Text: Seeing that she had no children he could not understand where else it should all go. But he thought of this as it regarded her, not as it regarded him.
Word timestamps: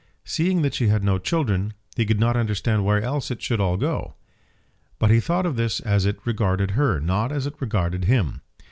Seeing 0.25 0.63
that 0.63 0.73
she 0.73 0.87
had 0.87 1.03
no 1.03 1.19
children 1.19 1.73
he 1.95 2.07
could 2.07 2.19
not 2.19 2.35
understand 2.35 2.83
where 2.83 3.03
else 3.03 3.29
it 3.29 3.39
should 3.39 3.59
all 3.59 3.77
go. 3.77 4.15
But 4.97 5.11
he 5.11 5.19
thought 5.19 5.45
of 5.45 5.57
this 5.57 5.79
as 5.79 6.07
it 6.07 6.17
regarded 6.25 6.71
her, 6.71 6.99
not 6.99 7.31
as 7.31 7.45
it 7.45 7.53
regarded 7.61 8.05
him. 8.05 8.41